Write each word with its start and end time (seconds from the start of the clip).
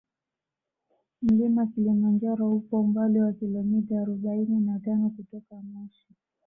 Mlima 1.21 1.67
kilimanjaro 1.67 2.51
upo 2.55 2.79
umbali 2.81 3.21
wa 3.21 3.33
kilometa 3.33 4.01
arobaini 4.01 4.59
na 4.59 4.79
tano 4.79 5.09
kutoka 5.09 5.55
moshi 5.55 6.15